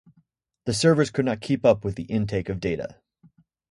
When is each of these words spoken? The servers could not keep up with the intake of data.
The 0.65 0.73
servers 0.73 1.11
could 1.11 1.25
not 1.25 1.41
keep 1.41 1.63
up 1.63 1.85
with 1.85 1.93
the 1.93 2.05
intake 2.05 2.49
of 2.49 2.59
data. 2.59 2.95